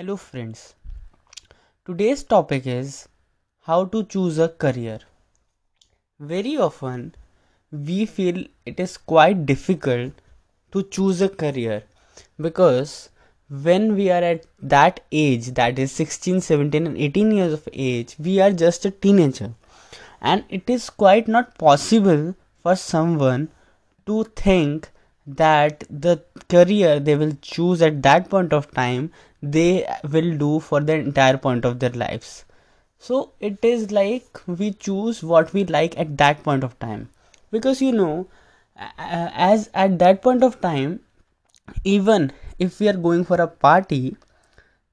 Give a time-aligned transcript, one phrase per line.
[0.00, 0.74] Hello, friends.
[1.84, 3.06] Today's topic is
[3.64, 5.00] how to choose a career.
[6.18, 7.14] Very often,
[7.70, 10.14] we feel it is quite difficult
[10.72, 11.82] to choose a career
[12.40, 13.10] because
[13.50, 18.16] when we are at that age, that is 16, 17, and 18 years of age,
[18.18, 19.52] we are just a teenager,
[20.22, 23.50] and it is quite not possible for someone
[24.06, 24.88] to think
[25.26, 29.12] that the career they will choose at that point of time
[29.42, 32.44] they will do for the entire point of their lives.
[32.98, 37.08] So it is like we choose what we like at that point of time.
[37.50, 38.26] Because you know
[38.98, 41.00] as at that point of time
[41.84, 44.16] even if we are going for a party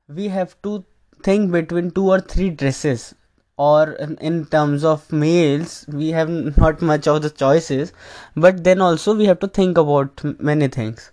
[0.07, 0.83] we have to
[1.23, 3.13] think between two or three dresses.
[3.57, 7.91] Or in terms of males we have not much of the choices.
[8.35, 11.11] But then also we have to think about many things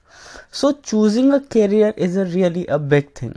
[0.50, 3.34] so choosing a career is a really a big thing.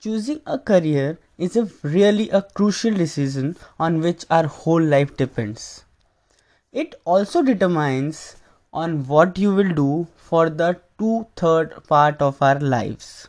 [0.00, 5.84] Choosing a career is a really a crucial decision on which our whole life depends.
[6.72, 8.36] It also determines
[8.72, 13.28] on what you will do for the two third part of our lives.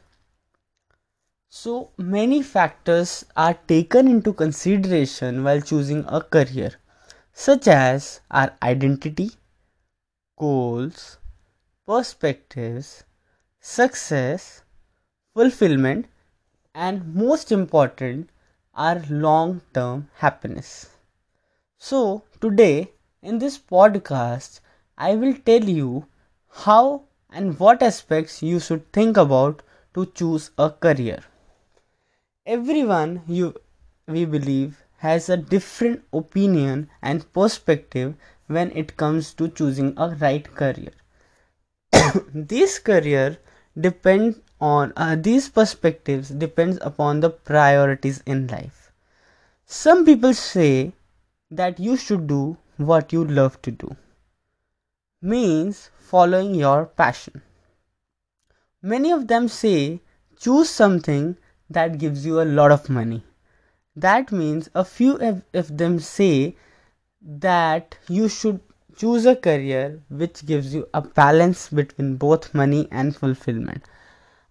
[1.49, 6.71] So many factors are taken into consideration while choosing a career,
[7.31, 9.31] such as our identity,
[10.37, 11.17] goals,
[11.88, 13.03] perspectives,
[13.59, 14.64] success,
[15.33, 16.08] fulfillment,
[16.73, 18.30] and most important,
[18.73, 20.92] our long term happiness.
[21.77, 24.59] So, today in this podcast,
[24.97, 26.08] I will tell you
[26.50, 31.20] how and what aspects you should think about to choose a career
[32.45, 33.53] everyone you
[34.08, 38.16] we believe has a different opinion and perspective
[38.47, 40.92] when it comes to choosing a right career
[42.33, 43.38] this career
[43.80, 48.91] depend on uh, these perspectives depends upon the priorities in life.
[49.66, 50.93] Some people say
[51.52, 53.95] that you should do what you love to do.
[55.21, 57.42] Means following your passion.
[58.82, 60.02] Many of them say
[60.39, 61.37] choose something
[61.70, 63.23] that gives you a lot of money.
[63.95, 65.17] That means a few
[65.53, 66.55] of them say
[67.21, 68.59] that you should
[68.95, 73.83] choose a career which gives you a balance between both money and fulfillment.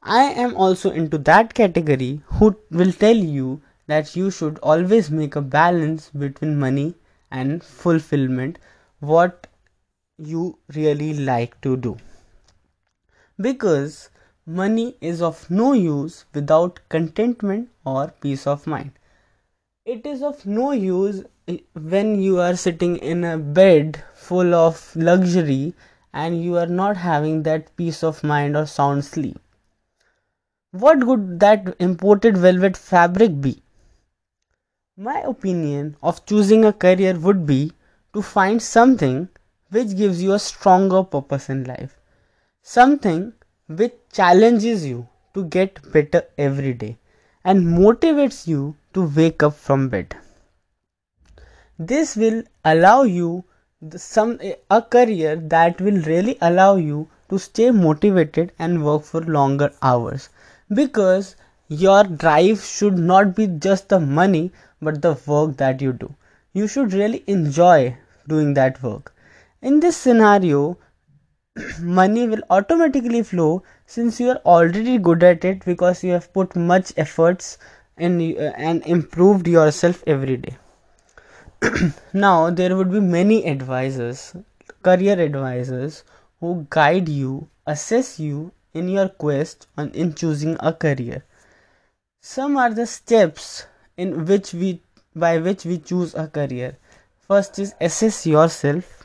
[0.03, 5.37] I am also into that category who will tell you that you should always make
[5.37, 6.94] a balance between money
[7.31, 8.59] and fulfillment,
[9.00, 9.47] what
[10.19, 11.97] you really like to do.
[13.41, 14.11] Because
[14.47, 18.93] Money is of no use without contentment or peace of mind.
[19.87, 25.75] It is of no use when you are sitting in a bed full of luxury
[26.12, 29.38] and you are not having that peace of mind or sound sleep.
[30.71, 33.62] What would that imported velvet fabric be?
[34.97, 37.72] My opinion of choosing a career would be
[38.15, 39.28] to find something
[39.71, 42.00] which gives you a stronger purpose in life.
[42.62, 43.34] Something
[43.66, 46.97] which challenges you to get better every day
[47.44, 50.16] and motivates you to wake up from bed.
[51.78, 53.42] This will allow you
[53.96, 54.38] some
[54.70, 60.28] a career that will really allow you to stay motivated and work for longer hours
[60.72, 61.34] because
[61.66, 66.14] your drive should not be just the money but the work that you do.
[66.52, 67.96] You should really enjoy
[68.28, 69.12] doing that work.
[69.60, 70.78] In this scenario,
[71.80, 76.54] money will automatically flow since you are already good at it because you have put
[76.54, 77.58] much efforts
[77.98, 80.56] in uh, and improved yourself every day
[82.12, 84.34] now there would be many advisors
[84.82, 86.04] career advisors
[86.41, 91.25] who guide you assess you in your quest on in choosing a career
[92.20, 93.66] some are the steps
[93.97, 94.80] in which we
[95.14, 96.76] by which we choose a career
[97.28, 99.04] first is assess yourself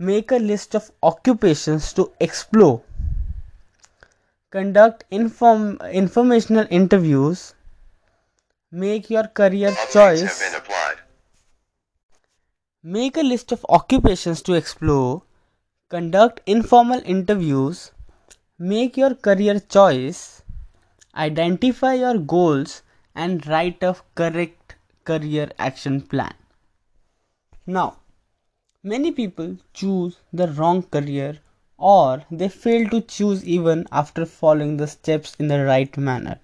[0.00, 2.82] Make a list of occupations to explore.
[4.52, 7.54] Conduct inform informational interviews.
[8.70, 10.40] Make your career choice.
[12.96, 15.22] Make a list of occupations to explore.
[15.90, 17.92] Conduct informal interviews.
[18.58, 20.42] Make your career choice.
[21.14, 22.82] Identify your goals
[23.14, 26.34] and write a correct career action plan.
[27.66, 27.98] Now,
[28.84, 31.40] Many people choose the wrong career
[31.76, 36.38] or they fail to choose even after following the steps in the right manner.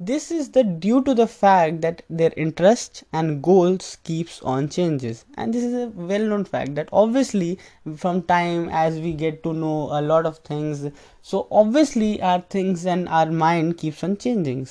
[0.00, 5.24] This is the due to the fact that their interests and goals keeps on changes.
[5.36, 7.58] And this is a well known fact that obviously
[7.96, 10.86] from time as we get to know a lot of things
[11.20, 14.68] so obviously our things and our mind keeps on changing.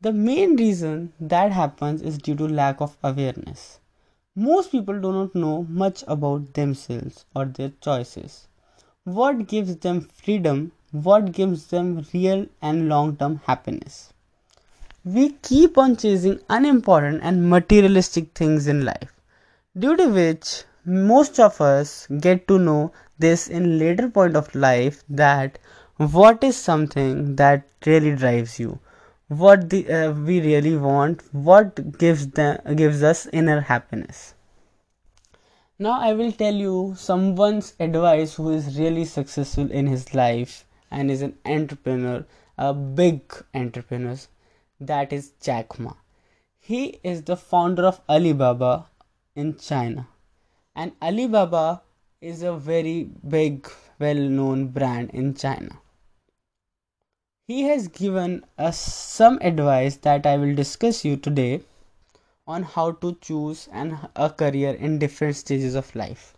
[0.00, 3.80] The main reason that happens is due to lack of awareness.
[4.34, 8.48] Most people do not know much about themselves or their choices.
[9.04, 10.72] What gives them freedom?
[10.90, 14.14] What gives them real and long term happiness
[15.04, 19.12] we keep on chasing unimportant and materialistic things in life,
[19.76, 25.02] due to which most of us get to know this in later point of life
[25.08, 25.58] that
[25.96, 28.78] what is something that really drives you?
[29.28, 34.34] What the, uh, we really want what gives the gives us inner happiness?
[35.78, 41.10] Now i will tell you someone's advice who is really successful in his life and
[41.10, 42.24] is an entrepreneur
[42.58, 43.22] a big
[43.54, 44.16] entrepreneur
[44.86, 45.94] that is Jack Ma.
[46.58, 48.86] He is the founder of Alibaba
[49.34, 50.06] in China.
[50.74, 51.82] And Alibaba
[52.20, 53.68] is a very big,
[53.98, 55.78] well known brand in China.
[57.48, 61.62] He has given us some advice that I will discuss you today
[62.46, 66.34] on how to choose an, a career in different stages of life.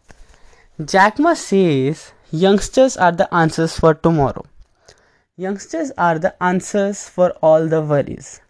[0.85, 4.45] Jack Ma says youngsters are the answers for tomorrow.
[5.37, 8.41] Youngsters are the answers for all the worries.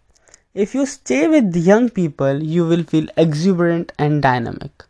[0.53, 4.83] If you stay with young people, you will feel exuberant and dynamic.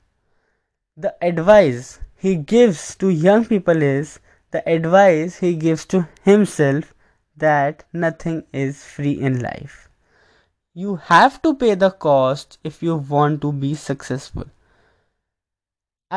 [0.97, 4.19] The advice he gives to young people is
[4.51, 6.93] the advice he gives to himself
[7.37, 9.87] that nothing is free in life.
[10.73, 14.47] You have to pay the cost if you want to be successful.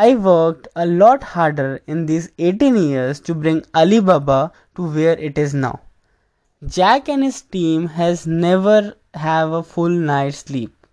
[0.01, 5.37] I worked a lot harder in these 18 years to bring Alibaba to where it
[5.37, 5.81] is now.
[6.65, 10.87] Jack and his team has never have a full night's sleep.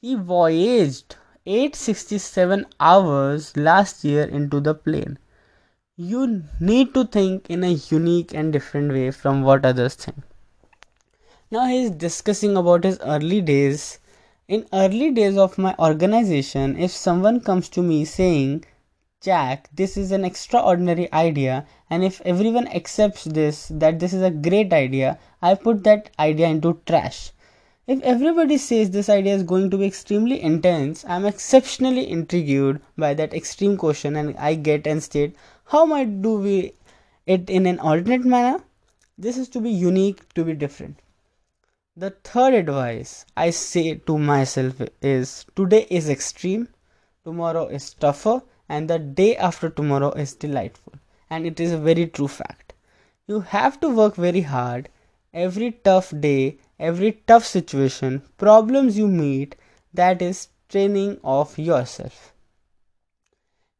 [0.00, 1.16] He voyaged
[1.46, 5.18] 867 hours last year into the plane.
[5.96, 10.22] You need to think in a unique and different way from what others think.
[11.50, 13.98] Now he is discussing about his early days
[14.48, 18.64] in early days of my organization, if someone comes to me saying,
[19.20, 24.30] Jack, this is an extraordinary idea, and if everyone accepts this, that this is a
[24.30, 27.32] great idea, I put that idea into trash.
[27.88, 33.14] If everybody says this idea is going to be extremely intense, I'm exceptionally intrigued by
[33.14, 35.34] that extreme question and I get and state,
[35.64, 36.74] how might do we
[37.26, 38.62] it in an alternate manner?
[39.18, 41.00] This is to be unique, to be different.
[41.98, 46.68] The third advice I say to myself is today is extreme,
[47.24, 50.92] tomorrow is tougher, and the day after tomorrow is delightful.
[51.30, 52.74] And it is a very true fact.
[53.26, 54.90] You have to work very hard.
[55.32, 59.56] Every tough day, every tough situation, problems you meet,
[59.94, 62.34] that is training of yourself.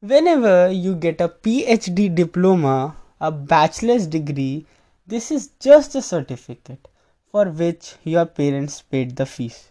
[0.00, 4.64] Whenever you get a PhD diploma, a bachelor's degree,
[5.06, 6.88] this is just a certificate
[7.36, 9.70] for which your parents paid the fees.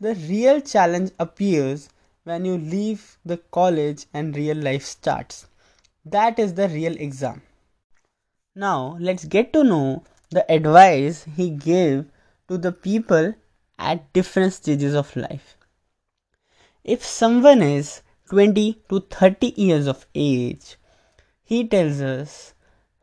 [0.00, 1.90] The real challenge appears
[2.24, 5.46] when you leave the college and real life starts.
[6.06, 7.42] That is the real exam.
[8.54, 12.06] Now, let's get to know the advice he gave
[12.48, 13.34] to the people
[13.78, 15.58] at different stages of life.
[16.82, 20.76] If someone is 20 to 30 years of age,
[21.44, 22.54] he tells us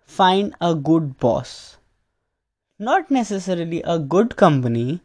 [0.03, 1.74] find a good boss
[2.77, 5.01] not necessarily a good company,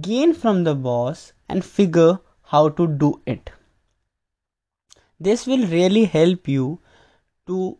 [0.00, 3.50] gain from the boss and figure how to do it.
[5.18, 6.80] This will really help you
[7.46, 7.76] to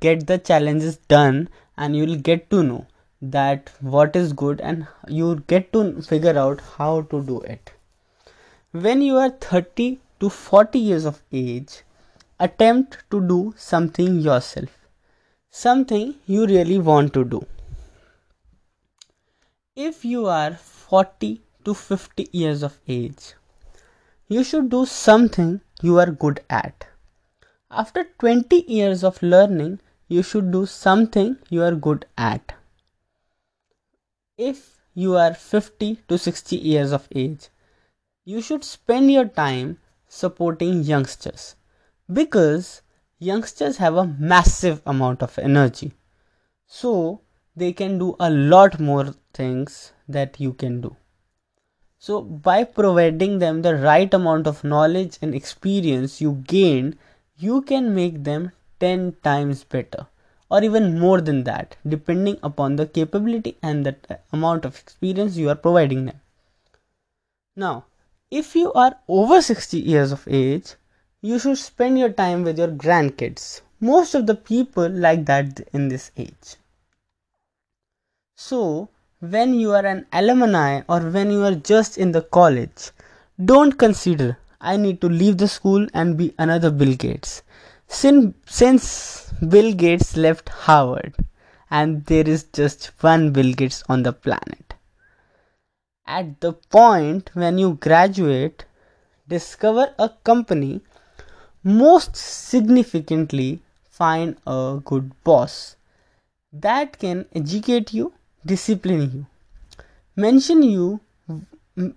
[0.00, 2.86] get the challenges done and you'll get to know
[3.22, 7.72] that what is good and you get to figure out how to do it.
[8.72, 11.82] When you are 30 to 40 years of age,
[12.38, 14.86] attempt to do something yourself,
[15.48, 17.46] something you really want to do
[19.76, 23.34] if you are 40 to 50 years of age,
[24.26, 26.86] you should do something you are good at.
[27.70, 32.54] After 20 years of learning, you should do something you are good at.
[34.38, 37.48] If you are 50 to 60 years of age,
[38.24, 39.78] you should spend your time
[40.08, 41.54] supporting youngsters
[42.10, 42.80] because
[43.18, 45.92] youngsters have a massive amount of energy.
[46.66, 47.20] So,
[47.56, 50.94] they can do a lot more things that you can do.
[51.98, 56.98] So, by providing them the right amount of knowledge and experience you gain,
[57.36, 60.06] you can make them 10 times better.
[60.48, 63.96] or even more than that, depending upon the capability and the
[64.32, 66.20] amount of experience you are providing them.
[67.56, 67.86] Now,
[68.30, 70.74] if you are over 60 years of age,
[71.20, 73.62] you should spend your time with your grandkids.
[73.80, 76.56] Most of the people like that in this age.
[78.38, 78.90] So,
[79.20, 82.90] when you are an alumni or when you are just in the college,
[83.42, 87.42] don't consider I need to leave the school and be another Bill Gates.
[87.88, 91.14] Since, since Bill Gates left Harvard
[91.70, 94.74] and there is just one Bill Gates on the planet.
[96.06, 98.66] At the point when you graduate,
[99.26, 100.82] discover a company,
[101.64, 105.76] most significantly, find a good boss
[106.52, 108.12] that can educate you,
[108.46, 109.26] discipline you,
[110.16, 111.00] mention you,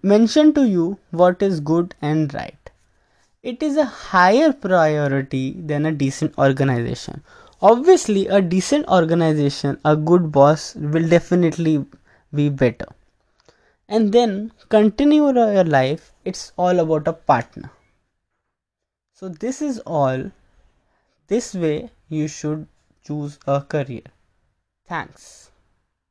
[0.02, 2.60] mention to you what is good and right
[3.42, 7.24] it is a higher priority than a decent organization.
[7.62, 11.86] Obviously, a decent organization, a good boss will definitely
[12.34, 12.88] be better.
[13.88, 17.72] And then continue your life, it's all about a partner.
[19.14, 20.32] So, this is all.
[21.28, 22.68] This way, you should
[23.06, 24.04] choose a career.
[24.88, 25.49] Thanks.